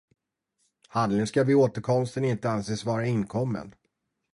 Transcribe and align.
Handlingen 0.89 1.27
ska 1.27 1.43
vid 1.43 1.55
återkomsten 1.55 2.25
inte 2.25 2.49
anses 2.49 2.85
vara 2.85 3.05
inkommen. 3.05 3.75